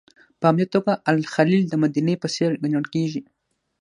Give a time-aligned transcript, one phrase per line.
[0.39, 3.21] په همدې توګه الخلیل د مدینې په څېر ګڼل کېږي.